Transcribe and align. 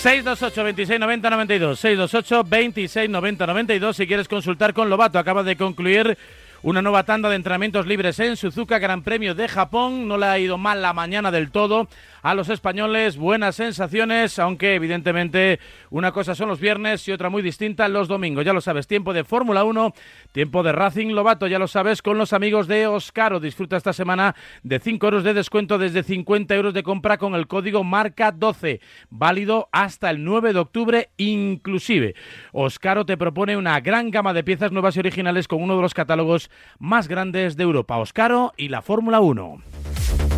628 0.00 0.64
26 0.64 0.98
90 0.98 1.28
92 1.28 1.78
628 1.78 2.44
26 2.48 3.10
90 3.10 3.46
92 3.46 3.96
si 3.96 4.06
quieres 4.06 4.28
consultar 4.28 4.72
con 4.72 4.88
Lobato 4.88 5.18
acaba 5.18 5.42
de 5.42 5.58
concluir 5.58 6.16
una 6.62 6.80
nueva 6.80 7.04
tanda 7.04 7.28
de 7.28 7.36
entrenamientos 7.36 7.86
libres 7.86 8.18
en 8.20 8.36
Suzuka, 8.36 8.78
Gran 8.78 9.02
Premio 9.02 9.34
de 9.34 9.48
Japón. 9.48 10.08
No 10.08 10.18
le 10.18 10.26
ha 10.26 10.38
ido 10.38 10.58
mal 10.58 10.82
la 10.82 10.92
mañana 10.92 11.30
del 11.30 11.50
todo 11.50 11.88
a 12.22 12.34
los 12.34 12.48
españoles. 12.48 13.16
Buenas 13.16 13.56
sensaciones, 13.56 14.38
aunque 14.38 14.74
evidentemente 14.74 15.60
una 15.90 16.12
cosa 16.12 16.34
son 16.34 16.48
los 16.48 16.60
viernes 16.60 17.06
y 17.08 17.12
otra 17.12 17.30
muy 17.30 17.42
distinta 17.42 17.88
los 17.88 18.08
domingos. 18.08 18.44
Ya 18.44 18.52
lo 18.52 18.60
sabes, 18.60 18.86
tiempo 18.86 19.12
de 19.12 19.24
Fórmula 19.24 19.64
1, 19.64 19.94
tiempo 20.32 20.62
de 20.62 20.72
Racing 20.72 21.12
Lobato, 21.12 21.46
ya 21.46 21.58
lo 21.58 21.68
sabes, 21.68 22.02
con 22.02 22.18
los 22.18 22.32
amigos 22.32 22.66
de 22.66 22.86
Oscaro. 22.86 23.40
Disfruta 23.40 23.76
esta 23.76 23.92
semana 23.92 24.34
de 24.62 24.78
5 24.78 25.06
euros 25.06 25.24
de 25.24 25.34
descuento 25.34 25.78
desde 25.78 26.02
50 26.02 26.54
euros 26.54 26.74
de 26.74 26.82
compra 26.82 27.18
con 27.18 27.34
el 27.34 27.46
código 27.46 27.84
marca 27.84 28.32
12, 28.32 28.80
válido 29.10 29.68
hasta 29.72 30.10
el 30.10 30.24
9 30.24 30.52
de 30.52 30.58
octubre 30.58 31.10
inclusive. 31.16 32.14
Oscaro 32.52 33.06
te 33.06 33.16
propone 33.16 33.56
una 33.56 33.80
gran 33.80 34.10
gama 34.10 34.32
de 34.32 34.44
piezas 34.44 34.72
nuevas 34.72 34.96
y 34.96 35.00
originales 35.00 35.48
con 35.48 35.62
uno 35.62 35.76
de 35.76 35.82
los 35.82 35.94
catálogos 35.94 36.50
más 36.78 37.08
grandes 37.08 37.56
de 37.56 37.62
Europa, 37.62 37.96
Oscaro 37.98 38.52
y 38.56 38.68
la 38.68 38.82
Fórmula 38.82 39.20
1. 39.20 40.29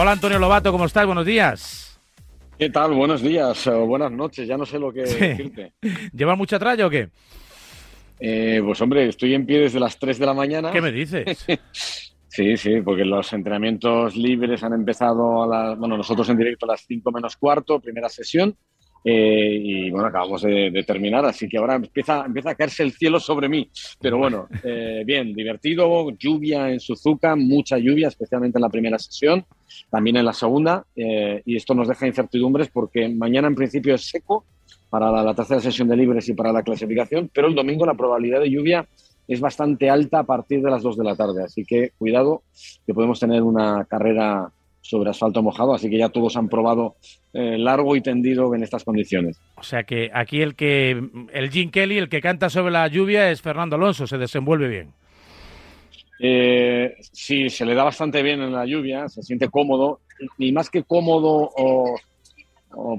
Hola 0.00 0.12
Antonio 0.12 0.38
Lobato, 0.38 0.70
¿cómo 0.70 0.84
estás? 0.84 1.06
Buenos 1.06 1.26
días. 1.26 1.98
¿Qué 2.56 2.70
tal? 2.70 2.92
Buenos 2.94 3.20
días 3.20 3.66
o 3.66 3.84
buenas 3.84 4.12
noches, 4.12 4.46
ya 4.46 4.56
no 4.56 4.64
sé 4.64 4.78
lo 4.78 4.92
que 4.92 5.00
decirte. 5.00 5.72
¿Lleva 6.12 6.36
mucha 6.36 6.56
tralla 6.56 6.86
o 6.86 6.90
qué? 6.90 7.08
Eh, 8.20 8.62
pues 8.64 8.80
hombre, 8.80 9.08
estoy 9.08 9.34
en 9.34 9.44
pie 9.44 9.58
desde 9.58 9.80
las 9.80 9.98
3 9.98 10.20
de 10.20 10.26
la 10.26 10.34
mañana. 10.34 10.70
¿Qué 10.70 10.80
me 10.80 10.92
dices? 10.92 11.44
sí, 12.28 12.56
sí, 12.56 12.80
porque 12.80 13.04
los 13.04 13.32
entrenamientos 13.32 14.14
libres 14.14 14.62
han 14.62 14.72
empezado 14.72 15.42
a 15.42 15.46
las, 15.48 15.76
bueno, 15.76 15.96
nosotros 15.96 16.28
en 16.28 16.36
directo 16.36 16.64
a 16.66 16.74
las 16.74 16.84
5 16.86 17.10
menos 17.10 17.36
cuarto, 17.36 17.80
primera 17.80 18.08
sesión, 18.08 18.56
eh, 19.04 19.58
y 19.62 19.90
bueno, 19.90 20.08
acabamos 20.08 20.42
de, 20.42 20.84
terminar, 20.86 21.24
así 21.24 21.48
que 21.48 21.58
ahora 21.58 21.76
empieza, 21.76 22.24
empieza 22.26 22.50
a 22.50 22.54
caerse 22.54 22.82
el 22.82 22.92
cielo 22.92 23.20
sobre 23.20 23.48
mí. 23.48 23.68
Pero 24.00 24.18
bueno, 24.18 24.48
eh, 24.62 25.02
bien, 25.06 25.34
divertido, 25.34 26.10
lluvia 26.10 26.70
en 26.70 26.80
Suzuka, 26.80 27.36
mucha 27.36 27.78
lluvia, 27.78 28.08
especialmente 28.08 28.58
en 28.58 28.62
la 28.62 28.68
primera 28.68 28.98
sesión, 28.98 29.44
también 29.90 30.16
en 30.16 30.24
la 30.24 30.32
segunda, 30.32 30.84
eh, 30.96 31.42
y 31.44 31.56
esto 31.56 31.74
nos 31.74 31.88
deja 31.88 32.06
incertidumbres 32.06 32.68
porque 32.68 33.08
mañana 33.08 33.48
en 33.48 33.54
principio 33.54 33.94
es 33.94 34.08
seco 34.08 34.44
para 34.90 35.10
la, 35.10 35.34
tercera 35.34 35.60
sesión 35.60 35.88
de 35.88 35.96
libres 35.96 36.28
y 36.28 36.34
para 36.34 36.52
la 36.52 36.62
clasificación, 36.62 37.30
pero 37.32 37.48
el 37.48 37.54
domingo 37.54 37.84
la 37.84 37.94
probabilidad 37.94 38.40
de 38.40 38.50
lluvia 38.50 38.86
es 39.26 39.40
bastante 39.40 39.90
alta 39.90 40.20
a 40.20 40.24
partir 40.24 40.62
de 40.62 40.70
las 40.70 40.82
2 40.82 40.96
de 40.96 41.04
la 41.04 41.14
tarde, 41.14 41.44
así 41.44 41.64
que 41.64 41.92
cuidado 41.98 42.42
que 42.86 42.94
podemos 42.94 43.20
tener 43.20 43.42
una 43.42 43.84
carrera 43.84 44.50
sobre 44.88 45.10
asfalto 45.10 45.42
mojado, 45.42 45.74
así 45.74 45.90
que 45.90 45.98
ya 45.98 46.08
todos 46.08 46.34
han 46.38 46.48
probado 46.48 46.96
eh, 47.34 47.58
largo 47.58 47.94
y 47.94 48.00
tendido 48.00 48.54
en 48.54 48.62
estas 48.62 48.84
condiciones. 48.84 49.38
O 49.56 49.62
sea 49.62 49.82
que 49.82 50.10
aquí 50.14 50.40
el 50.40 50.54
que 50.54 50.98
el 51.30 51.50
Jim 51.50 51.70
Kelly, 51.70 51.98
el 51.98 52.08
que 52.08 52.22
canta 52.22 52.48
sobre 52.48 52.72
la 52.72 52.88
lluvia 52.88 53.30
es 53.30 53.42
Fernando 53.42 53.76
Alonso, 53.76 54.06
se 54.06 54.16
desenvuelve 54.16 54.66
bien. 54.66 54.94
Eh, 56.20 56.96
sí, 57.12 57.50
se 57.50 57.66
le 57.66 57.74
da 57.74 57.84
bastante 57.84 58.22
bien 58.22 58.40
en 58.40 58.52
la 58.52 58.64
lluvia, 58.64 59.10
se 59.10 59.22
siente 59.22 59.50
cómodo 59.50 60.00
y 60.38 60.52
más 60.52 60.70
que 60.70 60.82
cómodo 60.84 61.50
o, 61.54 61.94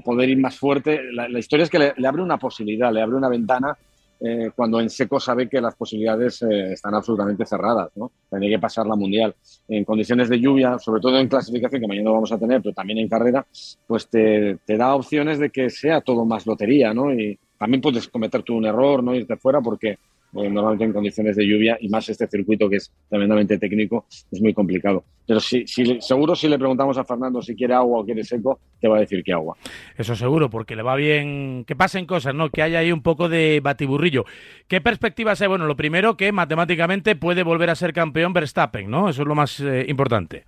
poder 0.04 0.28
ir 0.28 0.38
más 0.38 0.56
fuerte, 0.56 1.00
la, 1.12 1.38
historia 1.38 1.64
es 1.64 1.70
que 1.70 1.92
le, 1.96 2.06
abre 2.06 2.22
una 2.22 2.38
posibilidad, 2.38 2.92
le 2.92 3.02
abre 3.02 3.16
una 3.16 3.28
ventana 3.28 3.76
eh, 4.20 4.50
cuando 4.54 4.80
en 4.80 4.90
seco 4.90 5.18
sabe 5.18 5.48
que 5.48 5.60
las 5.60 5.74
posibilidades 5.74 6.42
eh, 6.42 6.72
están 6.74 6.94
absolutamente 6.94 7.46
cerradas, 7.46 7.90
¿no? 7.96 8.12
Tiene 8.28 8.50
que 8.50 8.58
pasar 8.58 8.86
la 8.86 8.96
mundial. 8.96 9.34
En 9.68 9.84
condiciones 9.84 10.28
de 10.28 10.38
lluvia, 10.38 10.78
sobre 10.78 11.00
todo 11.00 11.18
en 11.18 11.28
clasificación, 11.28 11.80
que 11.80 11.88
mañana 11.88 12.10
vamos 12.10 12.30
a 12.30 12.38
tener, 12.38 12.60
pero 12.60 12.74
también 12.74 12.98
en 12.98 13.08
carrera, 13.08 13.46
pues 13.86 14.08
te, 14.08 14.58
te 14.66 14.76
da 14.76 14.94
opciones 14.94 15.38
de 15.38 15.50
que 15.50 15.70
sea 15.70 16.02
todo 16.02 16.24
más 16.24 16.46
lotería, 16.46 16.92
¿no? 16.92 17.14
Y 17.14 17.38
también 17.58 17.80
puedes 17.80 18.08
cometer 18.08 18.42
tú 18.42 18.56
un 18.56 18.66
error, 18.66 19.02
no 19.02 19.14
irte 19.14 19.36
fuera, 19.36 19.60
porque 19.60 19.98
normalmente 20.32 20.84
en 20.84 20.92
condiciones 20.92 21.36
de 21.36 21.46
lluvia 21.46 21.76
y 21.80 21.88
más 21.88 22.08
este 22.08 22.26
circuito 22.26 22.68
que 22.68 22.76
es 22.76 22.92
tremendamente 23.08 23.58
técnico, 23.58 24.06
es 24.30 24.40
muy 24.40 24.54
complicado. 24.54 25.04
Pero 25.26 25.40
sí, 25.40 25.64
seguro 25.66 26.34
si 26.34 26.48
le 26.48 26.58
preguntamos 26.58 26.96
a 26.98 27.04
Fernando 27.04 27.42
si 27.42 27.54
quiere 27.54 27.74
agua 27.74 28.00
o 28.00 28.04
quiere 28.04 28.24
seco, 28.24 28.58
te 28.80 28.88
va 28.88 28.96
a 28.96 29.00
decir 29.00 29.22
que 29.22 29.32
agua. 29.32 29.56
Eso 29.96 30.14
seguro, 30.14 30.50
porque 30.50 30.76
le 30.76 30.82
va 30.82 30.96
bien 30.96 31.64
que 31.66 31.76
pasen 31.76 32.06
cosas, 32.06 32.34
¿no? 32.34 32.50
Que 32.50 32.62
haya 32.62 32.80
ahí 32.80 32.92
un 32.92 33.02
poco 33.02 33.28
de 33.28 33.60
batiburrillo. 33.62 34.24
¿Qué 34.68 34.80
perspectivas 34.80 35.40
hay? 35.42 35.48
Bueno, 35.48 35.66
lo 35.66 35.76
primero 35.76 36.16
que 36.16 36.32
matemáticamente 36.32 37.16
puede 37.16 37.42
volver 37.42 37.70
a 37.70 37.74
ser 37.74 37.92
campeón 37.92 38.32
Verstappen, 38.32 38.90
¿no? 38.90 39.08
Eso 39.08 39.22
es 39.22 39.28
lo 39.28 39.34
más 39.34 39.60
eh, 39.60 39.84
importante. 39.88 40.44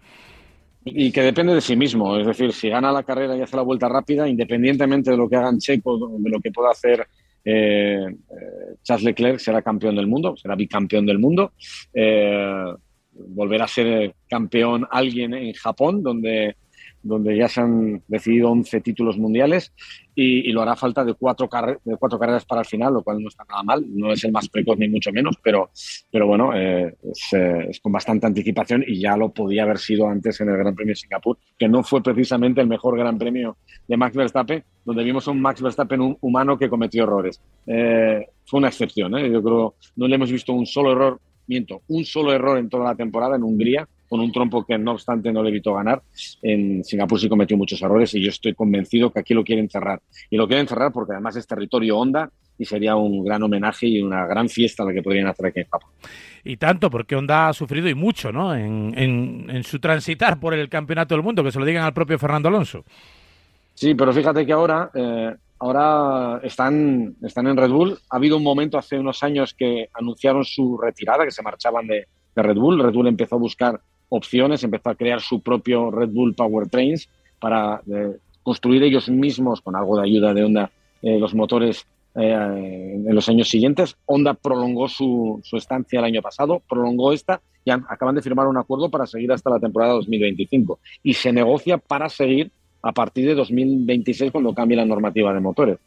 Y 0.84 1.12
que 1.12 1.22
depende 1.22 1.54
de 1.54 1.60
sí 1.60 1.76
mismo, 1.76 2.16
es 2.16 2.26
decir, 2.26 2.53
si 2.53 2.69
gana 2.69 2.91
la 2.91 3.04
carrera 3.04 3.37
y 3.37 3.41
hace 3.41 3.54
la 3.54 3.62
vuelta 3.62 3.88
rápida, 3.88 4.28
independientemente 4.28 5.12
de 5.12 5.16
lo 5.16 5.28
que 5.28 5.37
hagan 5.37 5.59
Checo, 5.59 5.97
de 6.19 6.28
lo 6.28 6.41
que 6.41 6.50
pueda 6.50 6.72
hacer 6.72 7.06
eh, 7.45 8.07
eh, 8.09 8.75
Charles 8.83 9.05
Leclerc 9.05 9.39
será 9.39 9.63
campeón 9.63 9.97
del 9.97 10.07
mundo, 10.07 10.37
será 10.37 10.55
bicampeón 10.55 11.07
del 11.07 11.19
mundo. 11.19 11.53
Eh, 11.93 12.73
volverá 13.13 13.65
a 13.65 13.69
ser 13.69 14.15
campeón 14.29 14.87
alguien 14.91 15.35
en 15.35 15.53
Japón, 15.55 16.03
donde 16.03 16.57
donde 17.03 17.37
ya 17.37 17.49
se 17.49 17.61
han 17.61 18.03
decidido 18.09 18.51
11 18.51 18.81
títulos 18.81 19.19
mundiales 19.19 19.73
y, 20.15 20.53
lo 20.53 20.63
hará 20.63 20.77
falta 20.77 21.05
de 21.05 21.15
cuatro, 21.15 21.49
carreras 21.49 22.45
para 22.45 22.61
el 22.61 22.67
final, 22.67 22.95
lo 22.95 23.03
cual 23.03 23.21
no 23.21 23.29
está 23.29 23.45
nada 23.49 23.63
mal, 23.63 23.85
no 23.89 24.13
es 24.13 24.23
el 24.25 24.33
más 24.33 24.49
precoz 24.49 24.79
ni 24.79 24.89
mucho 24.89 25.11
menos, 25.11 25.37
pero, 25.43 25.71
pero 26.11 26.27
bueno, 26.27 26.55
eh, 26.55 26.95
eh, 27.33 27.67
es, 27.71 27.81
con 27.81 27.93
bastante 27.93 28.27
anticipación 28.27 28.85
y 28.87 29.01
ya 29.01 29.17
lo 29.17 29.31
podía 29.31 29.62
haber 29.62 29.79
sido 29.79 30.09
antes 30.09 30.41
en 30.41 30.51
el 30.51 30.59
Gran 30.59 30.75
Premio 30.75 30.93
de 30.93 30.97
Singapur, 30.97 31.39
que 31.59 31.69
no 31.69 31.83
fue 31.83 32.03
precisamente 32.03 32.61
el 32.61 32.67
mejor 32.67 32.99
Gran 32.99 33.19
Premio 33.19 33.57
de 33.89 33.97
Max 33.97 34.15
Verstappen, 34.17 34.62
donde 34.85 35.05
vimos 35.05 35.27
un 35.29 35.41
Max 35.41 35.62
Verstappen 35.62 36.17
humano 36.21 36.59
que 36.59 36.69
cometió 36.69 37.05
errores. 37.05 37.41
Eh, 37.67 38.27
fue 38.45 38.59
una 38.59 38.69
excepción, 38.69 39.17
yo 39.17 39.43
creo, 39.43 39.75
no 39.97 40.09
le 40.09 40.15
hemos 40.17 40.31
visto 40.31 40.53
un 40.53 40.67
solo 40.67 40.93
error, 40.93 41.21
miento, 41.47 41.83
un 41.89 42.05
solo 42.05 42.33
error 42.33 42.59
en 42.59 42.69
toda 42.69 42.85
la 42.85 42.95
temporada 42.95 43.37
en 43.37 43.43
Hungría, 43.43 43.89
con 44.12 44.21
un 44.21 44.31
trompo 44.31 44.62
que 44.62 44.77
no 44.77 44.93
obstante 44.93 45.33
no 45.33 45.43
le 45.43 45.49
evitó 45.49 45.73
ganar. 45.73 46.03
En 46.43 46.84
Singapur 46.84 47.19
sí 47.19 47.31
cometió 47.31 47.56
muchos 47.56 47.81
errores 47.81 48.12
y 48.12 48.23
yo 48.23 48.28
estoy 48.28 48.53
convencido 48.53 49.11
que 49.11 49.21
aquí 49.21 49.33
lo 49.33 49.43
quieren 49.43 49.71
cerrar. 49.71 50.03
Y 50.28 50.37
lo 50.37 50.47
quieren 50.47 50.69
cerrar 50.69 50.93
porque 50.93 51.12
además 51.12 51.34
es 51.37 51.47
territorio 51.47 51.97
Honda 51.97 52.31
y 52.59 52.67
sería 52.67 52.95
un 52.95 53.25
gran 53.25 53.43
homenaje 53.43 53.87
y 53.87 54.03
una 54.03 54.27
gran 54.27 54.50
fiesta 54.50 54.84
la 54.84 54.93
que 54.93 55.03
podrían 55.03 55.28
hacer 55.28 55.47
aquí 55.47 55.61
en 55.61 55.67
Japón. 55.67 55.89
Y 56.45 56.59
tanto, 56.59 56.91
porque 56.91 57.17
Honda 57.17 57.49
ha 57.49 57.53
sufrido 57.55 57.89
y 57.89 57.95
mucho, 57.95 58.31
¿no? 58.33 58.55
En, 58.55 59.62
su 59.65 59.78
transitar 59.78 60.39
por 60.39 60.53
el 60.53 60.69
campeonato 60.69 61.15
del 61.15 61.25
mundo, 61.25 61.43
que 61.43 61.50
se 61.50 61.59
lo 61.59 61.65
digan 61.65 61.84
al 61.84 61.94
propio 61.94 62.19
Fernando 62.19 62.50
Alonso. 62.50 62.84
Sí, 63.73 63.94
pero 63.94 64.12
fíjate 64.12 64.44
que 64.44 64.53
ahora, 64.53 64.91
eh, 64.93 65.34
ahora 65.59 66.39
están, 66.43 67.17
están 67.23 67.47
en 67.47 67.56
Red 67.56 67.71
Bull. 67.71 67.99
Ha 68.11 68.17
habido 68.17 68.37
un 68.37 68.43
momento 68.43 68.77
hace 68.77 68.99
unos 68.99 69.23
años 69.23 69.55
que 69.55 69.89
anunciaron 69.94 70.44
su 70.44 70.77
retirada, 70.77 71.25
que 71.25 71.31
se 71.31 71.41
marchaban 71.41 71.87
de, 71.87 72.09
de 72.37 72.43
Red 72.43 72.56
Bull. 72.56 72.79
Red 72.79 72.93
Bull 72.93 73.09
empezó 73.09 73.37
a 73.37 73.39
buscar 73.39 73.81
opciones, 74.12 74.62
empezó 74.62 74.91
a 74.91 74.95
crear 74.95 75.21
su 75.21 75.41
propio 75.41 75.91
Red 75.91 76.11
Bull 76.11 76.34
Power 76.34 76.69
Trains 76.69 77.09
para 77.41 77.81
eh, 77.91 78.19
construir 78.43 78.83
ellos 78.83 79.09
mismos, 79.09 79.62
con 79.62 79.75
algo 79.75 79.97
de 79.97 80.05
ayuda 80.05 80.34
de 80.34 80.45
Honda, 80.45 80.71
eh, 81.00 81.19
los 81.19 81.34
motores 81.34 81.87
eh, 82.15 83.00
en 83.06 83.15
los 83.15 83.28
años 83.31 83.49
siguientes. 83.49 83.97
Honda 84.05 84.34
prolongó 84.34 84.87
su, 84.89 85.41
su, 85.43 85.56
estancia 85.56 85.99
el 85.99 86.05
año 86.05 86.21
pasado, 86.21 86.62
prolongó 86.69 87.12
esta 87.12 87.41
y 87.65 87.71
acaban 87.71 88.15
de 88.15 88.23
firmar 88.23 88.49
un 88.49 88.59
acuerdo 88.59 88.91
para 88.91 89.06
seguir 89.06 89.33
hasta 89.33 89.49
la 89.49 89.59
temporada 89.59 89.95
2025. 89.95 90.79
Y 91.03 91.15
se 91.15 91.33
negocia 91.33 91.79
para 91.79 92.11
seguir 92.11 92.50
a 92.83 92.93
partir 92.93 93.27
de 93.27 93.34
2026 93.34 94.31
cuando 94.31 94.55
cambie 94.55 94.77
la 94.77 94.84
normativa 94.84 95.33
de 95.33 95.41
motores. 95.41 95.79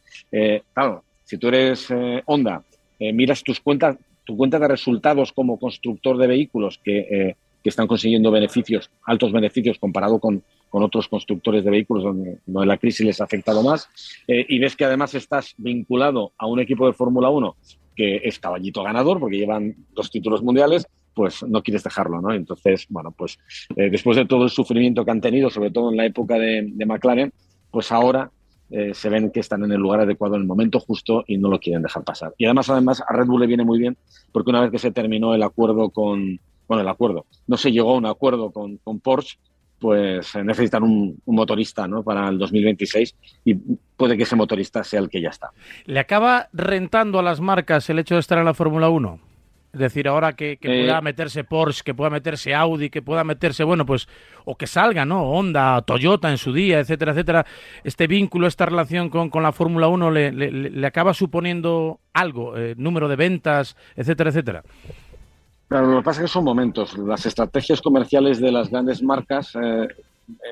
claro, 0.74 1.04
si 1.26 1.38
tú 1.38 1.50
eres 1.50 1.90
Honda, 2.26 2.64
miras 3.00 3.44
tus 3.44 3.60
cuentas, 3.60 3.98
tu 4.24 4.38
cuenta 4.38 4.58
de 4.58 4.70
resultados 4.70 5.34
como 5.34 5.60
constructor 5.60 6.18
de 6.18 6.28
vehículos 6.28 6.80
que 6.82 7.36
que 7.66 7.70
están 7.70 7.88
consiguiendo 7.88 8.30
beneficios, 8.30 8.92
altos 9.06 9.32
beneficios 9.32 9.80
comparado 9.80 10.20
con, 10.20 10.44
con 10.70 10.84
otros 10.84 11.08
constructores 11.08 11.66
de 11.66 11.72
vehículos 11.72 12.04
donde, 12.04 12.38
la 12.46 12.78
crisis 12.78 13.04
les 13.04 13.22
ha 13.22 13.24
afectado 13.24 13.64
más, 13.64 13.90
eh, 14.28 14.46
y 14.48 14.60
ves 14.60 14.76
que 14.76 14.86
además 14.86 15.16
estás 15.16 15.56
vinculado 15.58 16.32
a 16.38 16.46
un 16.46 16.60
equipo 16.60 16.86
de 16.86 16.94
Fórmula 16.94 17.32
1 17.32 17.56
que 17.96 18.18
es 18.24 18.38
caballito 18.38 18.84
ganador 18.84 19.20
porque 19.20 19.38
llevan 19.38 19.76
dos 19.96 20.12
títulos 20.12 20.44
mundiales, 20.44 20.86
pues 21.16 21.42
no 21.42 21.64
quieres 21.64 21.84
dejarlo, 21.84 22.22
¿no? 22.22 22.32
Entonces, 22.34 22.86
bueno, 22.88 23.12
pues 23.18 23.40
eh, 23.76 23.90
después 23.90 24.16
de 24.16 24.26
todo 24.26 24.44
el 24.44 24.52
sufrimiento 24.52 25.04
que 25.04 25.10
han 25.10 25.22
tenido, 25.22 25.50
sobre 25.50 25.72
todo 25.72 25.90
en 25.90 25.98
la 25.98 26.06
época 26.06 26.38
de, 26.38 26.72
McLaren, 26.86 27.34
pues 27.72 27.92
ahora 27.92 28.30
eh, 28.70 28.94
se 28.94 29.10
ven 29.10 29.32
que 29.32 29.40
están 29.40 29.64
en 29.64 29.72
el 29.72 29.80
lugar 29.80 30.02
adecuado 30.02 30.36
en 30.36 30.42
el 30.42 30.48
momento 30.48 30.80
justo 30.80 31.24
y 31.26 31.40
no 31.40 31.50
lo 31.50 31.60
quieren 31.60 31.82
dejar 31.82 32.04
pasar. 32.04 32.36
Y 32.38 32.46
además, 32.46 32.70
además, 32.70 33.02
a 33.02 33.12
Red 33.12 33.26
Bull 33.26 33.42
le 33.42 33.48
viene 33.48 33.66
muy 33.66 33.80
bien 33.80 33.98
porque 34.32 34.52
una 34.52 34.62
vez 34.62 34.70
que 34.70 34.78
se 34.78 34.92
terminó 34.92 35.34
el 35.34 35.42
acuerdo 35.42 35.90
con, 35.90 36.40
bueno, 36.68 36.82
el 36.82 36.90
acuerdo, 36.90 37.26
no 37.48 37.58
se 37.58 37.72
llegó 37.72 37.92
a 37.92 37.98
un 37.98 38.06
acuerdo 38.06 38.52
con, 38.52 38.78
con 38.78 39.00
Porsche, 39.00 39.38
pues 39.80 40.34
eh, 40.36 40.44
necesitan 40.44 40.84
un, 40.84 41.22
motorista 41.26 41.88
¿no? 41.88 42.04
para 42.04 42.30
el 42.30 42.38
2026 42.38 43.16
y 43.44 43.56
puede 43.96 44.18
que 44.18 44.24
ese 44.24 44.36
motorista 44.36 44.84
sea 44.84 45.00
el 45.00 45.10
que 45.10 45.22
ya 45.22 45.30
está. 45.30 45.52
¿Le 45.86 46.00
acaba 46.00 46.50
rentando 46.54 47.20
a 47.20 47.24
las 47.24 47.40
marcas 47.42 47.90
el 47.90 48.00
hecho 48.00 48.16
de 48.16 48.22
estar 48.22 48.38
en 48.38 48.46
la 48.46 48.54
Fórmula 48.54 48.90
1? 48.90 49.20
Es 49.74 49.80
decir, 49.80 50.08
ahora 50.08 50.34
que, 50.34 50.58
pueda 50.62 51.02
meterse 51.02 51.44
Porsche, 51.44 51.84
que 51.84 51.94
pueda 51.94 52.10
meterse 52.10 52.56
Audi, 52.56 52.90
que 52.90 53.02
pueda 53.02 53.26
meterse, 53.26 53.66
bueno, 53.66 53.86
pues, 53.86 54.08
o 54.46 54.56
que 54.56 54.68
salga, 54.68 55.04
¿no? 55.04 55.24
Honda, 55.24 55.82
Toyota 55.82 56.32
en 56.32 56.38
su 56.38 56.54
día, 56.54 56.80
etcétera, 56.80 57.12
etcétera. 57.12 57.46
Este 57.84 58.08
vínculo, 58.08 58.48
esta 58.48 58.66
relación 58.66 59.10
con, 59.10 59.30
con 59.30 59.44
la 59.44 59.52
Fórmula 59.52 59.90
1 59.90 60.12
le, 60.12 60.32
le, 60.32 60.88
acaba 60.88 61.14
suponiendo 61.14 62.00
algo, 62.14 62.54
número 62.78 63.10
de 63.10 63.18
ventas, 63.18 63.76
etcétera, 63.98 64.30
etcétera. 64.30 64.64
Claro, 65.68 65.88
lo 65.88 65.98
que 65.98 66.04
pasa 66.04 66.22
es 66.22 66.30
que 66.30 66.34
son 66.34 66.44
momentos. 66.44 66.98
Las 66.98 67.26
estrategias 67.26 67.82
comerciales 67.82 68.40
de 68.40 68.52
las 68.52 68.70
grandes 68.70 69.02
marcas 69.02 69.52
eh, 69.56 69.88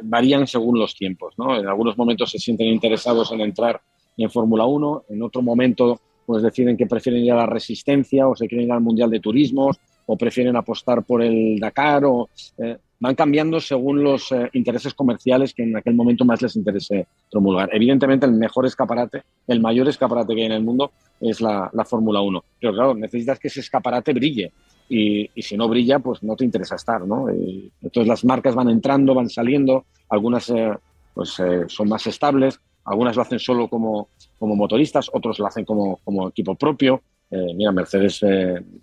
varían 0.01 0.47
según 0.47 0.79
los 0.79 0.95
tiempos. 0.95 1.33
¿no? 1.37 1.57
En 1.57 1.67
algunos 1.67 1.97
momentos 1.97 2.31
se 2.31 2.39
sienten 2.39 2.67
interesados 2.67 3.31
en 3.31 3.41
entrar 3.41 3.81
en 4.17 4.29
Fórmula 4.29 4.65
1, 4.65 5.05
en 5.09 5.23
otro 5.23 5.41
momento 5.41 5.99
pues 6.25 6.41
deciden 6.41 6.77
que 6.77 6.85
prefieren 6.85 7.23
ir 7.23 7.33
a 7.33 7.37
la 7.37 7.45
resistencia 7.45 8.27
o 8.27 8.35
se 8.35 8.47
quieren 8.47 8.67
ir 8.67 8.71
al 8.71 8.81
Mundial 8.81 9.09
de 9.09 9.19
Turismo 9.19 9.71
o 10.05 10.17
prefieren 10.17 10.55
apostar 10.55 11.03
por 11.03 11.21
el 11.21 11.59
Dakar 11.59 12.05
o 12.05 12.29
eh, 12.57 12.77
van 12.99 13.15
cambiando 13.15 13.59
según 13.59 14.03
los 14.03 14.31
eh, 14.31 14.49
intereses 14.53 14.93
comerciales 14.93 15.53
que 15.53 15.63
en 15.63 15.75
aquel 15.75 15.95
momento 15.95 16.23
más 16.23 16.41
les 16.41 16.55
interese 16.55 17.07
promulgar. 17.29 17.69
Evidentemente 17.73 18.25
el 18.25 18.33
mejor 18.33 18.65
escaparate, 18.65 19.23
el 19.47 19.59
mayor 19.59 19.89
escaparate 19.89 20.33
que 20.33 20.41
hay 20.41 20.47
en 20.47 20.53
el 20.53 20.63
mundo 20.63 20.91
es 21.19 21.41
la, 21.41 21.69
la 21.73 21.83
Fórmula 21.83 22.21
1. 22.21 22.43
Pero 22.61 22.73
claro, 22.73 22.93
necesitas 22.95 23.39
que 23.39 23.49
ese 23.49 23.59
escaparate 23.59 24.13
brille 24.13 24.51
y, 24.89 25.29
si 25.41 25.57
no 25.57 25.67
brilla, 25.67 25.99
pues 25.99 26.23
no 26.23 26.35
te 26.35 26.45
interesa 26.45 26.75
estar, 26.75 27.05
¿no? 27.05 27.29
entonces 27.29 28.07
las 28.07 28.25
marcas 28.25 28.55
van 28.55 28.69
entrando, 28.69 29.13
van 29.13 29.29
saliendo, 29.29 29.85
algunas 30.09 30.49
eh, 30.49 30.71
pues 31.13 31.39
eh, 31.39 31.63
son 31.67 31.89
más 31.89 32.05
estables, 32.07 32.59
algunas 32.85 33.15
lo 33.15 33.21
hacen 33.21 33.39
solo 33.39 33.67
como, 33.67 34.09
como 34.37 34.55
motoristas, 34.55 35.09
otros 35.13 35.39
lo 35.39 35.47
hacen 35.47 35.65
como, 35.65 35.99
como 36.03 36.27
equipo 36.29 36.55
propio. 36.55 37.01
Eh, 37.31 37.53
mira, 37.55 37.71
Mercedes 37.71 38.21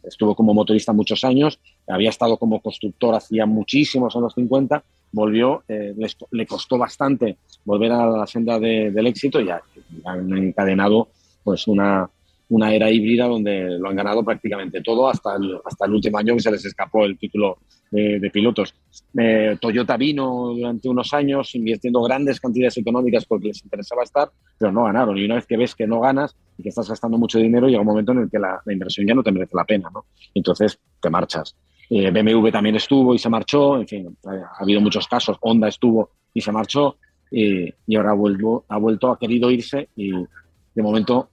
estuvo 0.02 0.35
como 0.35 0.55
motorista 0.55 0.93
muchos 0.93 1.23
años, 1.23 1.61
había 1.87 2.11
estado 2.11 2.37
como 2.37 2.61
constructor 2.61 3.14
hacía 3.14 3.47
muchísimos 3.47 4.17
años 4.17 4.35
50, 4.35 4.82
volvió, 5.12 5.62
le 5.69 6.47
costó 6.47 6.79
bastante 6.79 7.37
volver 7.64 7.93
a 7.93 8.06
la 8.06 8.26
senda 8.26 8.58
del 8.58 9.06
éxito 9.06 9.41
y 9.41 9.50
han 9.50 10.37
encadenado 10.37 11.08
pues 11.44 11.69
una, 11.69 12.08
una 12.50 12.75
era 12.75 12.91
híbrida 12.91 13.26
donde 13.26 13.79
lo 13.79 13.88
han 13.88 13.97
ganado 13.97 14.25
prácticamente 14.25 14.82
todo 14.82 15.08
hasta 15.08 15.37
el, 15.37 15.58
hasta 15.64 15.87
el 15.87 15.94
último 15.94 16.19
año 16.19 16.35
que 16.35 16.41
se 16.41 16.50
les 16.50 16.64
escapó 16.64 17.05
el 17.05 17.17
título 17.17 17.58
de, 17.91 18.31
pilotos. 18.32 18.75
Eh, 19.19 19.56
Toyota 19.61 19.97
vino 19.97 20.52
durante 20.55 20.88
unos 20.88 21.12
años 21.14 21.55
invirtiendo 21.55 22.02
grandes 22.02 22.41
cantidades 22.41 22.76
económicas 22.79 23.25
porque 23.25 23.49
les 23.49 23.62
interesaba 23.62 24.02
estar, 24.02 24.31
pero 24.58 24.73
no 24.73 24.85
ganaron. 24.85 25.17
Y 25.17 25.25
una 25.25 25.37
vez 25.37 25.47
que 25.47 25.56
ves 25.56 25.75
que 25.75 25.87
no 25.87 26.00
ganas 26.00 26.37
y 26.58 26.62
que 26.62 26.70
estás 26.70 26.88
gastando 26.88 27.19
mucho 27.19 27.38
dinero, 27.38 27.69
llega 27.69 27.81
un 27.81 27.87
momento 27.87 28.12
en 28.12 28.19
el 28.19 28.31
que 28.31 28.38
la, 28.38 28.61
inversión 28.67 29.06
ya 29.06 29.14
no 29.14 29.23
te 29.23 29.32
merece 29.32 29.56
la 29.56 29.64
pena, 29.64 29.88
¿no? 29.93 30.06
Entonces 30.35 30.79
te 31.00 31.08
marchas. 31.08 31.56
Eh, 31.88 32.11
BMW 32.11 32.50
también 32.50 32.76
estuvo 32.76 33.14
y 33.14 33.19
se 33.19 33.29
marchó, 33.29 33.76
en 33.76 33.87
fin, 33.87 34.17
ha 34.25 34.62
habido 34.62 34.81
muchos 34.81 35.06
casos. 35.06 35.37
Honda 35.41 35.69
estuvo 35.69 36.11
y 36.35 36.41
se 36.41 36.50
marchó 36.50 36.97
y, 37.31 37.73
y 37.87 37.97
ahora 37.97 38.11
ha 38.11 38.14
vuelto, 38.14 38.64
ha 38.69 38.79
vuelto, 38.79 39.11
ha 39.11 39.19
querido 39.19 39.50
irse 39.50 39.88
y 39.94 40.11
de 40.12 40.82
momento 40.82 41.31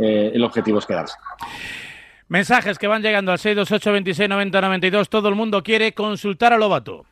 eh, 0.00 0.32
el 0.34 0.42
objetivo 0.44 0.78
es 0.78 0.86
quedarse. 0.86 1.16
Mensajes 2.28 2.78
que 2.78 2.86
van 2.86 3.02
llegando 3.02 3.32
al 3.32 3.38
628 3.38 3.92
26 3.92 4.28
90 4.28 4.60
92. 4.60 5.08
Todo 5.08 5.28
el 5.28 5.34
mundo 5.34 5.62
quiere 5.62 5.92
consultar 5.92 6.52
a 6.52 6.58
Lobato. 6.58 7.04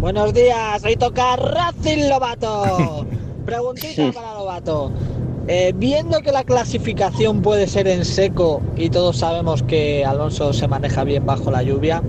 Buenos 0.00 0.34
días, 0.34 0.84
ahí 0.84 0.96
toca 0.96 1.36
Racing 1.36 2.08
Lobato. 2.08 3.06
Preguntita 3.46 4.10
para 4.12 4.34
Lobato. 4.34 4.92
Eh, 5.46 5.72
viendo 5.76 6.20
que 6.20 6.32
la 6.32 6.42
clasificación 6.42 7.42
puede 7.42 7.66
ser 7.66 7.86
en 7.86 8.04
seco 8.04 8.62
y 8.76 8.90
todos 8.90 9.18
sabemos 9.18 9.62
que 9.62 10.04
Alonso 10.04 10.52
se 10.52 10.66
maneja 10.66 11.04
bien 11.04 11.24
bajo 11.24 11.50
la 11.50 11.62
lluvia, 11.62 12.02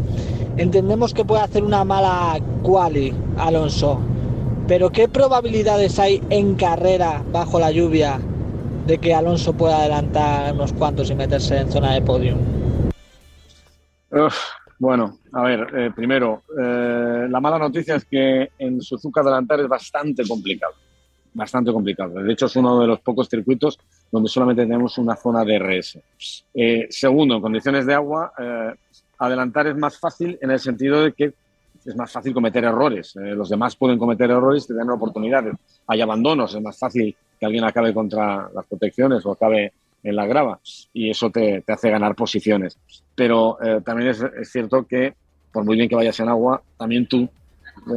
entendemos 0.58 1.14
que 1.14 1.26
puede 1.26 1.44
hacer 1.44 1.64
una 1.64 1.84
mala 1.84 2.40
quali 2.64 3.14
Alonso. 3.38 4.00
Pero 4.68 4.90
¿qué 4.90 5.08
probabilidades 5.08 6.00
hay 6.00 6.24
en 6.30 6.56
carrera 6.56 7.22
bajo 7.32 7.60
la 7.60 7.72
lluvia 7.72 8.20
de 8.86 9.00
que 9.00 9.14
Alonso 9.14 9.54
pueda 9.54 9.78
adelantar 9.80 10.54
unos 10.54 10.74
cuantos 10.74 11.10
y 11.10 11.16
meterse 11.16 11.58
en 11.60 11.72
zona 11.72 11.94
de 11.94 12.02
podium? 12.02 12.38
bueno, 14.80 15.18
a 15.34 15.44
ver, 15.44 15.68
eh, 15.76 15.92
primero, 15.94 16.44
eh, 16.58 17.28
la 17.30 17.42
mala 17.42 17.60
noticia 17.60 17.96
es 17.96 18.06
que 18.06 18.52
en 18.58 18.82
Suzuka 18.82 19.22
adelantar 19.22 19.60
es 19.60 19.68
bastante 19.68 20.26
complicado, 20.26 20.74
bastante 21.34 21.74
complicado. 21.74 22.24
De 22.24 22.32
hecho, 22.32 22.46
es 22.46 22.56
uno 22.56 22.80
de 22.80 22.88
los 22.88 23.02
pocos 23.02 23.28
circuitos 23.28 23.78
donde 24.12 24.30
solamente 24.30 24.64
tenemos 24.64 24.98
una 24.98 25.16
zona 25.16 25.44
de 25.44 25.56
RS. 25.60 26.00
Eh, 26.54 26.88
segundo, 26.90 27.36
en 27.36 27.42
condiciones 27.42 27.86
de 27.86 27.94
agua, 27.94 28.32
adelantar 29.18 29.68
es 29.68 29.76
más 29.76 30.00
fácil 30.00 30.38
en 30.42 30.52
el 30.52 30.60
sentido 30.60 31.02
de 31.02 31.12
que 31.12 31.34
es 31.84 31.96
más 31.96 32.12
fácil 32.12 32.34
cometer 32.34 32.64
errores. 32.64 33.16
los 33.16 33.50
demás 33.50 33.76
pueden 33.76 34.00
cometer 34.00 34.30
errores 34.32 34.64
y 34.66 34.68
tener 34.68 34.90
oportunidades. 34.90 35.56
Hay 35.88 36.02
abandonos, 36.02 36.56
es 36.56 36.62
más 36.62 36.80
fácil 36.80 37.16
que 37.40 37.46
alguien 37.46 37.64
acabe 37.64 37.94
contra 37.94 38.50
las 38.54 38.66
protecciones 38.66 39.26
o 39.26 39.32
acabe 39.32 39.74
en 40.04 40.16
la 40.16 40.26
grava 40.26 40.60
y 40.94 41.10
eso 41.10 41.30
te, 41.30 41.64
hace 41.68 41.90
ganar 41.90 42.16
posiciones. 42.16 42.78
Pero 43.16 43.58
eh, 43.62 43.82
también 43.84 44.10
es, 44.10 44.24
cierto 44.52 44.86
que, 44.86 45.14
por 45.52 45.64
muy 45.66 45.76
bien 45.76 45.90
que 45.90 45.96
vayas 45.96 46.20
en 46.20 46.30
agua, 46.30 46.62
también 46.78 47.08
tú 47.08 47.28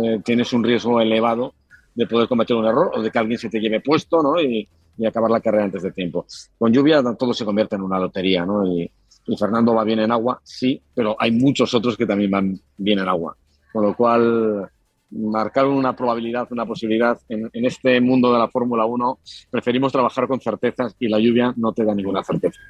eh, 0.02 0.20
tienes 0.24 0.52
un 0.52 0.64
riesgo 0.64 1.00
elevado 1.00 1.54
de 1.94 2.06
poder 2.06 2.28
cometer 2.28 2.56
un 2.56 2.66
error 2.66 2.92
o 2.94 3.02
de 3.02 3.10
que 3.10 3.18
alguien 3.18 3.38
se 3.38 3.50
te 3.50 3.60
lleve 3.60 3.80
puesto 3.80 4.22
¿no? 4.22 4.40
y, 4.40 4.66
acabar 5.06 5.30
la 5.30 5.40
carrera 5.40 5.64
antes 5.64 5.82
de 5.82 5.92
tiempo. 5.92 6.26
Con 6.58 6.72
lluvia 6.72 7.02
todo 7.16 7.32
se 7.32 7.44
convierte 7.44 7.76
en 7.76 7.82
una 7.82 8.00
lotería 8.00 8.44
¿no? 8.44 8.66
y, 8.66 8.90
y 9.28 9.36
Fernando 9.36 9.74
va 9.74 9.84
bien 9.84 10.00
en 10.00 10.10
agua, 10.10 10.40
sí, 10.42 10.80
pero 10.94 11.14
hay 11.18 11.30
muchos 11.30 11.72
otros 11.74 11.96
que 11.96 12.06
también 12.06 12.30
van 12.30 12.60
bien 12.76 12.98
en 12.98 13.08
agua. 13.08 13.36
Con 13.72 13.84
lo 13.84 13.94
cual, 13.94 14.68
marcar 15.10 15.66
una 15.66 15.96
probabilidad, 15.96 16.48
una 16.50 16.66
posibilidad 16.66 17.18
en, 17.28 17.50
este 17.52 18.00
mundo 18.00 18.32
de 18.32 18.38
la 18.38 18.48
Fórmula 18.48 18.84
1, 18.84 19.18
preferimos 19.50 19.92
trabajar 19.92 20.26
con 20.26 20.40
certezas 20.40 20.94
y 20.98 21.08
la 21.08 21.18
lluvia 21.18 21.52
no 21.56 21.72
te 21.72 21.84
da 21.84 21.94
ninguna 21.94 22.22
certeza. 22.22 22.60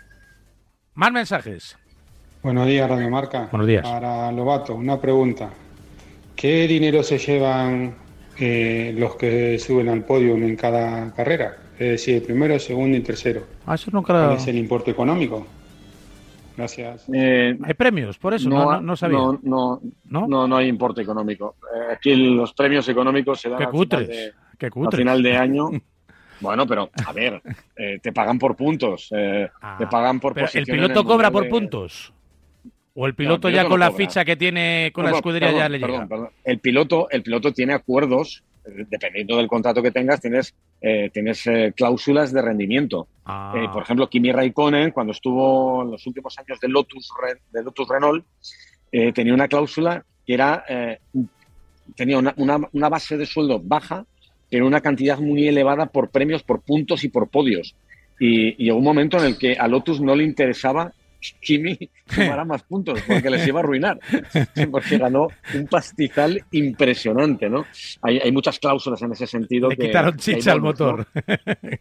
Más 0.95 1.13
mensajes. 1.13 1.77
Buenos 2.43 2.67
días, 2.67 2.89
Radio 2.89 3.11
Marca. 3.11 3.49
Buenos 3.51 3.67
días. 3.67 3.83
Para 3.83 4.31
Lobato, 4.33 4.75
una 4.75 5.01
pregunta. 5.01 5.51
¿Qué 6.37 6.69
dinero 6.69 7.03
se 7.03 7.19
llevan 7.19 7.95
eh, 8.39 8.95
los 8.97 9.17
que 9.17 9.59
suben 9.59 9.89
al 9.89 10.05
podio 10.05 10.37
en 10.37 10.55
cada 10.57 11.13
carrera? 11.15 11.57
Es 11.79 11.91
decir, 11.91 12.25
primero, 12.25 12.59
segundo 12.59 12.97
y 12.97 13.01
tercero. 13.01 13.45
Ah, 13.67 13.75
eso 13.75 13.91
no 13.93 14.03
creo. 14.03 14.27
¿Cuál 14.27 14.37
es 14.37 14.47
el 14.47 14.59
importe 14.59 14.91
económico? 14.91 15.47
Gracias. 16.59 17.09
Eh, 17.15 17.57
¿Hay 17.63 17.75
premios 17.75 18.19
por 18.19 18.35
eso? 18.35 18.49
No, 18.49 18.81
no, 18.81 18.97
sabía. 18.97 19.19
No, 19.43 19.81
no, 20.11 20.49
no, 20.49 20.57
hay 20.57 20.67
importe 20.67 21.03
económico. 21.03 21.55
Eh, 21.73 21.93
aquí 21.93 22.17
los 22.17 22.53
premios 22.53 22.89
económicos 22.89 23.41
se 23.41 23.49
dan 23.49 23.63
al, 23.63 23.71
final 23.71 24.07
de, 24.09 24.97
final 24.97 25.23
de 25.23 25.37
año. 25.37 25.71
bueno, 26.41 26.67
pero 26.67 26.91
a 27.07 27.13
ver, 27.13 27.41
eh, 27.77 28.01
te 28.03 28.13
pagan 28.13 28.41
por 28.41 28.57
puntos, 28.57 29.07
te 29.09 29.49
ah, 29.63 29.89
pagan 29.89 30.19
por 30.19 30.35
¿El 30.37 30.65
piloto 30.65 31.05
cobra 31.05 31.31
por 31.31 31.49
puntos? 31.49 32.13
¿O 32.95 33.07
el 33.07 33.15
piloto, 33.15 33.49
ya 33.49 33.65
con 33.69 33.79
la 33.79 33.93
ficha 33.93 34.25
que 34.25 34.35
tiene 34.35 34.91
con 34.93 35.05
la 35.05 35.13
escudería 35.13 35.53
ya 35.53 35.69
le 35.69 35.79
llega? 35.79 36.09
El, 36.43 36.59
piloto, 36.59 37.09
el 37.11 37.23
piloto 37.23 37.53
tiene 37.53 37.73
acuerdos 37.73 38.43
dependiendo 38.89 39.37
del 39.37 39.49
contrato 39.49 39.83
que 39.83 39.91
tengas, 39.91 40.21
tienes, 40.21 40.55
eh, 40.81 41.11
tienes 41.13 41.47
eh, 41.47 41.73
cláusulas 41.77 42.33
de 42.33 42.43
rendimiento. 42.43 43.09
Ah. 43.25 43.55
Eh, 43.57 43.69
por 43.73 43.83
ejemplo, 43.83 44.09
Kimi 44.09 44.33
Raikkonen, 44.33 44.91
cuando 44.91 45.13
estuvo 45.13 45.83
en 45.83 45.91
los 45.91 46.07
últimos 46.07 46.39
años 46.39 46.59
de 46.61 46.69
Lotus, 46.69 47.11
de 47.53 47.63
Lotus 47.63 47.89
Renault, 47.89 48.25
tenía 48.91 49.35
una 49.35 49.49
cláusula 49.49 50.03
que 50.27 50.33
era, 50.33 50.65
tenía 51.95 52.19
una, 52.19 52.35
una, 52.37 52.89
base 52.89 53.19
de 53.19 53.27
sueldo 53.27 53.61
baja, 53.63 54.07
pero 54.51 54.67
una 54.67 54.81
cantidad 54.81 55.19
muy 55.19 55.47
elevada 55.47 55.87
por 55.87 56.09
premios, 56.09 56.43
por 56.43 56.63
puntos 56.63 57.05
y 57.05 57.09
por 57.09 57.29
podios. 57.29 57.75
Y, 58.19 58.49
y 58.61 58.65
llegó 58.65 58.79
un 58.79 58.85
momento 58.85 59.19
en 59.19 59.25
el 59.25 59.39
que 59.39 59.59
a 59.59 59.69
Lotus 59.69 60.01
no 60.01 60.17
le 60.17 60.25
interesaba 60.25 60.93
Kimi 61.41 61.79
sumará 62.07 62.45
más 62.45 62.63
puntos 62.63 63.01
porque 63.07 63.29
les 63.31 63.47
iba 63.47 63.61
a 63.61 63.63
arruinar, 63.63 63.99
porque 64.71 64.99
ganó 64.99 65.29
un 65.55 65.67
pastizal 65.67 66.45
impresionante, 66.53 67.49
¿no? 67.49 67.67
Hay, 68.03 68.31
muchas 68.33 68.59
cláusulas 68.59 69.03
en 69.03 69.13
ese 69.13 69.27
sentido. 69.27 69.69
Le 69.69 69.77
quitaron 69.77 70.17
chicha 70.17 70.53
al 70.53 70.61
motor. 70.61 71.07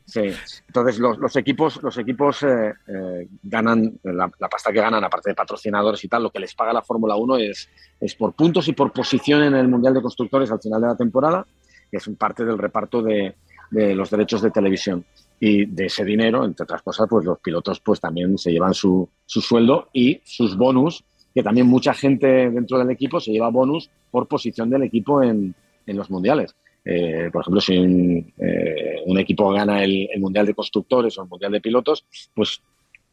Sí, 0.05 0.31
entonces 0.67 0.99
los, 0.99 1.35
equipos, 1.35 1.81
los 1.83 1.97
equipos 1.97 2.43
eh, 2.43 2.73
eh, 2.87 3.27
ganan, 3.43 3.99
la, 4.03 4.29
pasta 4.29 4.71
que 4.71 4.79
ganan, 4.79 5.03
aparte 5.03 5.29
de 5.29 5.35
patrocinadores 5.35 6.03
y 6.03 6.07
tal, 6.07 6.23
lo 6.23 6.31
que 6.31 6.39
les 6.39 6.55
paga 6.55 6.73
la 6.73 6.81
Fórmula 6.81 7.15
1 7.15 7.37
es, 7.37 7.69
es 7.99 8.15
por 8.15 8.33
puntos 8.33 8.67
y 8.67 8.73
por 8.73 8.91
posición 8.91 9.43
en 9.43 9.55
el 9.55 9.67
Mundial 9.67 9.93
de 9.93 10.01
Constructores 10.01 10.51
al 10.51 10.61
final 10.61 10.81
de 10.81 10.87
la 10.87 10.95
temporada, 10.95 11.45
que 11.91 11.97
es 11.97 12.09
parte 12.17 12.43
del 12.43 12.57
reparto 12.57 13.01
de 13.01 13.35
los 13.69 14.09
derechos 14.09 14.41
de 14.41 14.51
televisión 14.51 15.05
y 15.39 15.65
de 15.65 15.85
ese 15.85 16.03
dinero, 16.03 16.43
entre 16.43 16.63
otras 16.63 16.81
cosas, 16.81 17.07
pues 17.09 17.25
los 17.25 17.39
pilotos 17.39 17.79
pues 17.79 17.99
también 17.99 18.37
se 18.37 18.51
llevan 18.51 18.73
su, 18.73 19.07
su 19.25 19.41
sueldo 19.41 19.89
y 19.93 20.21
sus 20.23 20.57
bonus, 20.57 21.03
que 21.33 21.43
también 21.43 21.67
mucha 21.67 21.93
gente 21.93 22.49
dentro 22.49 22.79
del 22.79 22.89
equipo 22.89 23.19
se 23.19 23.31
lleva 23.31 23.49
bonus 23.49 23.89
por 24.09 24.27
posición 24.27 24.69
del 24.69 24.83
equipo 24.83 25.21
en, 25.21 25.53
en 25.85 25.97
los 25.97 26.09
mundiales. 26.09 26.55
Eh, 26.89 27.29
por 27.33 27.41
ejemplo, 27.41 27.59
si 27.59 27.77
un, 27.77 28.33
eh, 28.37 29.01
un 29.05 29.19
equipo 29.19 29.51
gana 29.51 29.83
el, 29.83 30.07
Mundial 30.19 30.45
de 30.45 30.53
Constructores 30.53 31.17
o 31.17 31.23
el 31.23 31.29
Mundial 31.29 31.51
de 31.51 31.59
Pilotos, 31.59 32.05
pues 32.33 32.61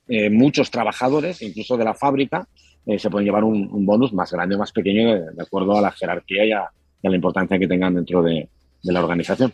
eh, 0.06 0.30
muchos 0.30 0.70
trabajadores, 0.70 1.42
incluso 1.42 1.76
de 1.76 1.84
la 1.84 1.94
fábrica, 1.94 2.46
eh, 2.86 2.98
se 2.98 3.10
pueden 3.10 3.26
llevar 3.26 3.42
un, 3.42 3.84
bonus 3.84 4.12
más 4.12 4.30
grande 4.30 4.54
o 4.54 4.58
más 4.58 4.70
pequeño 4.70 5.14
de, 5.14 5.42
acuerdo 5.42 5.76
a 5.76 5.80
la 5.80 5.90
jerarquía 5.90 6.44
y 6.44 6.52
a, 6.52 6.70
la 7.02 7.14
importancia 7.14 7.58
que 7.58 7.66
tengan 7.66 7.94
dentro 7.94 8.22
de, 8.22 8.48
la 8.82 9.00
organización. 9.00 9.52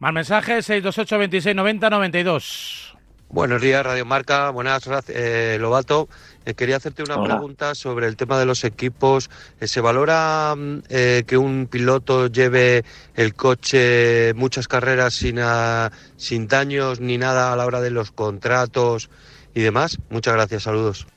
Más 0.00 0.12
mensajes, 0.12 0.64
628 0.66 1.18
26 1.18 1.56
90 1.56 1.90
92. 1.90 2.96
Buenos 3.30 3.60
días, 3.60 3.84
Radio 3.84 4.06
Marca. 4.06 4.50
Buenas, 4.50 4.88
eh, 5.08 5.58
Lobato. 5.60 6.08
Eh, 6.46 6.54
quería 6.54 6.76
hacerte 6.76 7.02
una 7.02 7.20
pregunta 7.22 7.74
sobre 7.74 8.06
el 8.06 8.16
tema 8.16 8.38
de 8.38 8.46
los 8.46 8.62
equipos. 8.62 9.28
Eh, 9.60 9.66
¿Se 9.66 9.80
valora 9.80 10.54
mm, 10.56 10.78
eh, 10.88 11.24
que 11.26 11.36
un 11.36 11.66
piloto 11.66 12.28
lleve 12.28 12.84
el 13.16 13.34
coche 13.34 14.34
muchas 14.34 14.68
carreras 14.68 15.14
sin, 15.14 15.40
ah, 15.40 15.90
sin 16.16 16.46
daños 16.46 17.00
ni 17.00 17.18
nada 17.18 17.52
a 17.52 17.56
la 17.56 17.66
hora 17.66 17.80
de 17.80 17.90
los 17.90 18.12
contratos 18.12 19.10
y 19.52 19.62
demás? 19.62 19.98
Muchas 20.10 20.34
gracias, 20.34 20.62
saludos. 20.62 21.08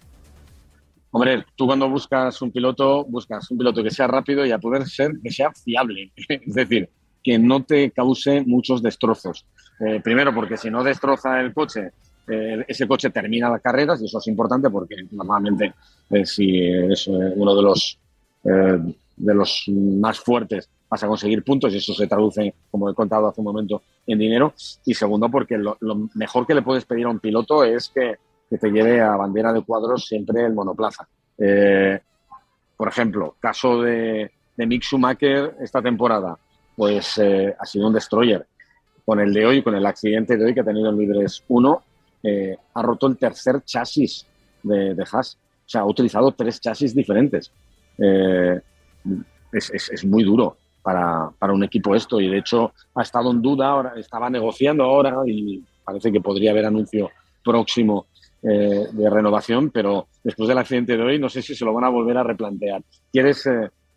Hombre, 1.12 1.46
tú 1.56 1.68
cuando 1.68 1.88
buscas 1.88 2.42
un 2.42 2.52
piloto, 2.52 3.06
buscas 3.06 3.52
un 3.52 3.60
piloto 3.60 3.84
que 3.84 3.92
sea 3.92 4.08
rápido 4.08 4.44
y 4.44 4.52
a 4.52 4.58
poder 4.58 4.88
ser 4.88 5.12
que 5.24 5.30
sea 5.30 5.52
fiable. 5.52 6.12
es 6.28 6.54
decir, 6.56 6.90
que 7.24 7.38
no 7.38 7.64
te 7.64 7.92
cause 7.92 8.44
muchos 8.46 8.82
destrozos. 8.82 9.46
primero, 10.04 10.34
porque 10.34 10.58
si 10.58 10.70
no 10.70 10.84
destroza 10.84 11.40
el 11.40 11.54
coche 11.54 11.92
eh, 12.28 12.64
ese 12.68 12.88
coche 12.88 13.10
termina 13.10 13.50
las 13.50 13.62
carreras 13.62 14.02
y 14.02 14.06
eso 14.06 14.20
es 14.20 14.28
importante 14.28 14.70
porque 14.70 14.96
normalmente 15.12 15.74
eh, 16.10 16.26
si 16.26 16.66
es 16.66 17.08
eh, 17.08 17.34
uno 17.36 17.56
de 17.56 17.62
los, 17.62 17.98
de 18.44 19.34
los 19.34 19.66
más 19.68 20.20
fuertes 20.20 20.70
vas 20.90 21.04
a 21.04 21.08
conseguir 21.08 21.44
puntos 21.44 21.74
y 21.74 21.78
eso 21.78 21.94
se 21.94 22.08
traduce, 22.08 22.54
como 22.70 22.90
he 22.90 22.94
contado 22.94 23.28
hace 23.28 23.40
un 23.40 23.46
momento, 23.46 23.82
en 24.06 24.20
dinero. 24.20 24.54
Y 24.86 24.94
segundo, 24.94 25.30
porque 25.30 25.58
lo, 25.58 25.78
mejor 26.16 26.46
que 26.46 26.54
le 26.54 26.62
puedes 26.62 26.86
pedir 26.86 27.06
a 27.06 27.10
un 27.10 27.20
piloto 27.20 27.64
es 27.64 27.90
que, 27.90 28.16
que, 28.50 28.58
te 28.58 28.70
lleve 28.70 29.00
a 29.00 29.16
bandera 29.16 29.54
de 29.54 29.62
cuadros 29.62 30.06
siempre 30.06 30.46
el 30.46 30.54
monoplaza. 30.54 31.08
por 32.78 32.88
ejemplo, 32.88 33.36
caso 33.40 33.82
de, 33.82 34.32
de 34.58 34.66
Mick 34.66 34.84
Schumacher 34.84 35.56
esta 35.62 35.82
temporada, 35.82 36.38
pues 36.82 37.22
ha 37.60 37.66
sido 37.68 37.86
un 37.86 37.94
destroyer. 37.94 38.44
Con 39.06 39.20
el 39.20 39.32
de 39.32 39.46
hoy, 39.46 39.62
con 39.62 39.76
el 39.76 39.86
accidente 39.86 40.36
de 40.36 40.46
hoy 40.46 40.56
que 40.56 40.62
ha 40.62 40.64
tenido 40.64 40.90
en 40.90 40.98
Libres 40.98 41.44
1, 41.48 41.84
eh, 42.24 42.58
ha 42.74 42.82
roto 42.82 43.06
el 43.06 43.18
tercer 43.18 43.62
chasis 43.64 44.26
de, 44.64 44.96
de, 44.96 45.04
Haas. 45.04 45.38
O 45.64 45.70
sea, 45.70 45.82
ha 45.82 45.86
utilizado 45.86 46.32
tres 46.32 46.60
chasis 46.60 46.96
diferentes. 46.96 47.52
Eh, 48.00 48.60
es, 49.52 50.06
muy 50.06 50.24
duro 50.24 50.58
para, 50.82 51.30
un 51.54 51.64
equipo 51.64 51.94
esto 51.94 52.20
y 52.20 52.28
de 52.28 52.40
hecho 52.40 52.74
ha 52.96 53.04
estado 53.04 53.30
en 53.30 53.44
duda, 53.44 53.68
ahora 53.68 53.94
estaba 53.98 54.28
negociando 54.32 54.84
ahora 54.84 55.18
y 55.28 55.64
parece 55.86 56.12
que 56.12 56.20
podría 56.20 56.50
haber 56.50 56.66
anuncio 56.66 57.12
próximo 57.44 58.08
eh, 58.42 58.88
de 58.92 59.08
renovación, 59.08 59.70
pero 59.70 60.08
después 60.24 60.50
del 60.50 60.58
accidente 60.58 60.98
de 60.98 61.04
hoy 61.04 61.20
no 61.20 61.30
sé 61.30 61.44
si 61.44 61.54
se 61.54 61.64
lo 61.64 61.76
van 61.76 61.84
a 61.84 61.90
volver 61.90 62.18
a 62.18 62.24
replantear. 62.24 62.82
Quieres, 63.14 63.48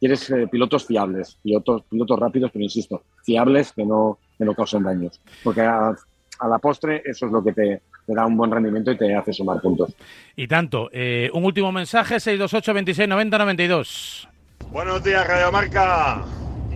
quieres 0.04 0.30
pilotos 0.50 0.84
fiables, 0.84 1.38
pilotos, 1.42 1.82
pilotos 1.88 2.18
rápidos, 2.18 2.50
pero 2.52 2.62
insisto, 2.62 3.04
fiables 3.23 3.73
que 3.73 3.87
no, 3.87 4.18
que 4.37 4.44
no 4.44 4.54
causen 4.54 4.82
daños. 4.82 5.18
Porque 5.42 5.62
a, 5.62 5.94
a 6.40 6.49
la 6.49 6.58
postre 6.58 7.02
eso 7.06 7.25
es 7.25 7.32
lo 7.32 7.42
que 7.42 7.54
te, 7.54 7.80
te 8.06 8.14
da 8.14 8.26
un 8.26 8.37
buen 8.37 8.50
rendimiento 8.50 8.90
y 8.90 8.99
te 8.99 9.14
hace 9.14 9.32
sumar 9.32 9.62
puntos. 9.62 9.94
Y 10.37 10.46
tanto. 10.46 10.90
Eh, 10.92 11.30
un 11.32 11.42
último 11.42 11.73
mensaje, 11.73 12.20
628 12.20 12.75
26 12.75 13.08
90 13.08 13.38
92. 13.38 14.28
Buenos 14.70 15.02
días, 15.02 15.26
Radio 15.26 15.50
Marca. 15.50 16.23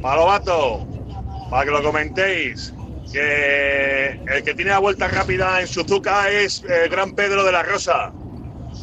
Palobato, 0.01 0.87
para 1.51 1.67
que 1.67 1.71
lo 1.71 1.83
comentéis, 1.83 2.73
que 3.13 4.13
el 4.27 4.43
que 4.43 4.55
tiene 4.55 4.71
la 4.71 4.79
vuelta 4.79 5.07
rápida 5.09 5.61
en 5.61 5.67
Suzuka 5.67 6.31
es 6.31 6.63
el 6.65 6.71
eh, 6.71 6.89
Gran 6.89 7.15
Pedro 7.15 7.45
de 7.45 7.53
la 7.53 7.63
Rosa. 7.63 8.11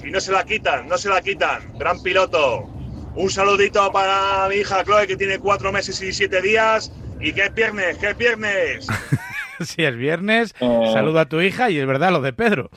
Y 0.06 0.12
no 0.12 0.20
se 0.20 0.32
la 0.32 0.44
quitan, 0.44 0.88
no 0.88 1.00
se 1.00 1.10
la 1.10 1.22
quitan. 1.22 1.75
Gran 1.80 2.04
piloto. 2.04 2.75
Un 3.15 3.29
saludito 3.29 3.91
para 3.93 4.48
mi 4.50 4.55
hija 4.55 4.84
Chloe, 4.84 5.07
que 5.07 5.15
tiene 5.15 5.39
cuatro 5.39 5.72
meses 5.72 6.01
y 6.01 6.12
siete 6.12 6.41
días. 6.41 6.91
Y 7.22 7.31
que 7.31 7.45
es 7.45 7.55
viernes, 7.55 7.98
que 7.98 8.10
es 8.10 8.17
viernes. 8.17 8.88
si 9.62 9.84
es 9.84 9.95
viernes, 9.95 10.53
eh, 10.60 10.89
saludo 10.91 11.19
a 11.19 11.25
tu 11.25 11.39
hija 11.39 11.69
y 11.69 11.77
es 11.77 11.88
verdad 11.88 12.12
lo 12.12 12.19
de 12.19 12.34
Pedro. 12.34 12.69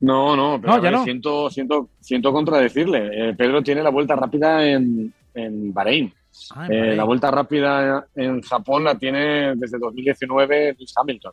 No, 0.00 0.36
no, 0.36 0.60
pero 0.60 1.04
Siento, 1.04 1.48
siento, 1.48 1.88
siento 2.00 2.32
contradecirle. 2.32 3.30
Eh, 3.30 3.34
Pedro 3.34 3.62
tiene 3.62 3.82
la 3.82 3.90
vuelta 3.90 4.16
rápida 4.16 4.66
en, 4.66 5.12
en 5.32 5.72
Bahrein. 5.72 6.12
Ah, 6.54 6.66
eh, 6.68 6.96
la 6.96 7.04
vuelta 7.04 7.30
rápida 7.30 8.04
en 8.14 8.42
Japón 8.42 8.84
la 8.84 8.98
tiene 8.98 9.54
desde 9.54 9.78
2019 9.78 10.74
Luis 10.76 10.92
Hamilton. 10.94 11.32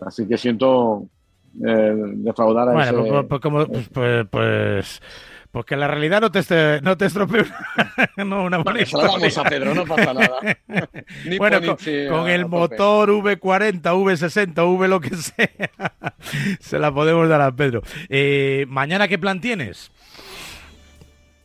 Así 0.00 0.26
que 0.26 0.36
siento 0.36 1.06
defraudar 1.54 2.68
a 2.68 2.72
bueno, 2.72 3.04
ese... 3.04 3.24
Pues, 3.26 3.40
pues, 3.40 3.66
pues, 3.68 3.88
pues, 3.88 4.26
pues 4.28 5.02
porque 5.56 5.74
la 5.74 5.88
realidad 5.88 6.20
no 6.20 6.30
te, 6.30 6.82
no 6.82 6.98
te 6.98 7.06
estropee 7.06 7.46
no, 8.18 8.44
una 8.44 8.58
buena 8.58 8.80
a 8.82 9.44
Pedro, 9.44 9.74
no 9.74 9.86
pasa 9.86 10.12
nada. 10.12 10.38
bueno, 11.38 11.78
con, 12.10 12.28
el 12.28 12.44
motor 12.44 13.08
V40, 13.08 13.80
V60, 13.80 14.76
V 14.76 14.86
lo 14.86 15.00
que 15.00 15.16
sea, 15.16 15.48
se 16.60 16.78
la 16.78 16.92
podemos 16.92 17.26
dar 17.30 17.40
a 17.40 17.56
Pedro. 17.56 17.80
Eh, 18.10 18.66
¿Mañana 18.68 19.08
qué 19.08 19.18
plan 19.18 19.40
tienes? 19.40 19.90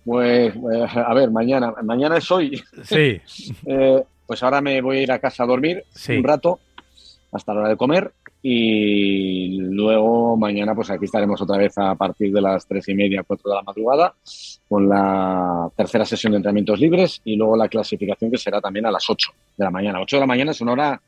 Pues, 0.04 0.54
pues, 0.60 0.94
a 0.94 1.14
ver, 1.14 1.32
mañana, 1.32 1.74
mañana 1.82 2.18
es 2.18 2.30
hoy. 2.32 2.62
Sí. 2.84 3.22
Eh, 3.66 4.04
pues 4.28 4.44
ahora 4.44 4.60
me 4.60 4.82
voy 4.82 4.98
a 4.98 5.02
ir 5.04 5.12
a 5.14 5.20
casa 5.20 5.44
a 5.44 5.48
dormir 5.48 5.86
un 6.10 6.24
rato 6.26 6.60
hasta 7.32 7.54
la 7.54 7.62
hora 7.62 7.70
de 7.70 7.78
comer 7.78 8.12
y 8.44 9.58
luego 9.60 10.36
mañana, 10.36 10.74
pues 10.74 10.90
aquí 10.90 11.06
estaremos 11.06 11.40
otra 11.42 11.58
vez 11.58 11.78
a 11.78 11.94
partir 11.96 12.34
de 12.34 12.42
las 12.42 12.68
tres 12.68 12.88
y 12.90 12.96
media, 12.96 13.24
cuatro 13.24 13.52
de 13.52 13.56
la 13.58 13.62
madrugada, 13.62 14.16
con 14.68 14.90
la 14.90 15.70
tercera 15.76 16.06
sesión 16.06 16.32
de 16.32 16.38
entrenamientos 16.38 16.80
libres 16.80 17.22
y 17.24 17.36
luego 17.36 17.56
la 17.56 17.68
clasificación 17.68 18.32
que 18.32 18.38
será 18.38 18.60
también 18.60 18.88
a 18.88 18.92
las 18.92 19.08
8 19.08 19.32
de 19.58 19.64
la 19.64 19.70
mañana. 19.70 20.02
8 20.02 20.16
de 20.16 20.20
la 20.20 20.26
mañana 20.26 20.52
es 20.52 20.62
una 20.62 20.72
hora 20.72 21.02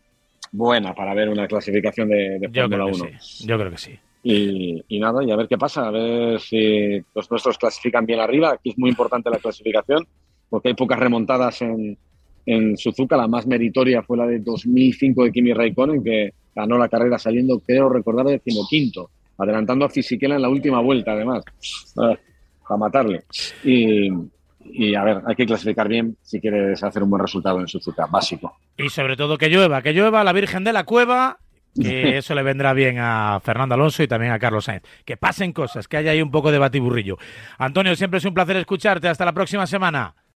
buena 0.52 0.94
para 0.94 1.16
ver 1.16 1.30
una 1.30 1.48
clasificación 1.48 2.10
de, 2.10 2.38
de 2.40 2.50
Fórmula 2.50 2.86
1. 2.86 3.06
Yo 3.46 3.58
creo 3.58 3.72
que 3.72 3.78
sí. 3.78 4.00
Y, 4.22 4.84
y, 4.88 5.00
nada, 5.00 5.24
y 5.24 5.32
a 5.32 5.36
ver 5.36 5.48
qué 5.48 5.58
pasa, 5.58 5.88
a 5.88 5.92
ver 5.92 6.40
si 6.40 7.04
los 7.16 7.30
nuestros 7.32 7.58
clasifican 7.58 8.06
bien 8.06 8.20
arriba. 8.20 8.54
Aquí 8.54 8.70
es 8.70 8.78
muy 8.78 8.92
importante 8.92 9.30
la 9.30 9.40
clasificación 9.40 10.08
porque 10.50 10.70
hay 10.70 10.76
pocas 10.76 11.00
remontadas 11.00 11.64
en, 11.64 11.98
en 12.46 12.78
Suzuka. 12.78 13.18
La 13.18 13.28
más 13.28 13.48
meritoria 13.48 14.04
fue 14.04 14.18
la 14.18 14.28
de 14.28 14.40
2005 14.40 15.24
de 15.24 15.32
Kimi 15.32 15.52
Raikkonen, 15.52 16.04
que 16.04 16.34
ganó 16.56 16.78
la 16.78 16.90
carrera 16.90 17.18
saliendo, 17.18 17.60
creo 17.60 17.90
recordar, 17.90 18.26
decimoquinto, 18.26 19.10
adelantando 19.38 19.86
a 19.86 19.90
Fisichella 19.90 20.36
en 20.36 20.42
la 20.42 20.50
última 20.50 20.80
vuelta, 20.82 21.14
además, 21.14 21.44
a 22.70 22.78
matarle. 22.78 23.24
Y, 23.64 24.10
y 24.66 24.96
a 24.96 25.04
ver, 25.04 25.22
hay 25.26 25.36
que 25.36 25.46
clasificar 25.46 25.88
bien 25.88 26.18
si 26.22 26.40
quieres 26.40 26.84
hacer 26.84 27.04
un 27.04 27.10
buen 27.10 27.22
resultado 27.22 27.60
en 27.60 27.68
Suzuka, 27.68 28.06
básico. 28.08 28.58
Y 28.78 28.90
sobre 28.90 29.16
todo 29.16 29.38
que 29.38 29.50
llueva, 29.50 29.82
que 29.82 29.94
llueva 29.94 30.24
la 30.24 30.34
Virgen 30.34 30.64
de 30.64 30.74
la 30.74 30.84
Cueva, 30.84 31.38
que 31.80 32.18
eso 32.18 32.36
le 32.36 32.44
vendrá 32.44 32.74
bien 32.74 32.98
a 33.00 33.40
Fernando 33.44 33.76
Alonso 33.76 34.04
y 34.04 34.08
también 34.08 34.32
a 34.32 34.40
Carlos 34.40 34.66
Sainz. 34.66 34.84
Que 35.06 35.18
pasen 35.18 35.54
cosas, 35.54 35.88
que 35.88 35.98
haya 35.98 36.12
ahí 36.12 36.22
un 36.22 36.32
poco 36.32 36.52
de 36.52 36.60
batiburrillo. 36.60 37.18
Antonio, 37.58 37.96
siempre 37.96 38.20
es 38.20 38.26
un 38.26 38.34
placer 38.34 38.58
escucharte. 38.58 39.08
Hasta 39.08 39.26
la 39.26 39.34
próxima 39.34 39.68
semana. 39.68 40.16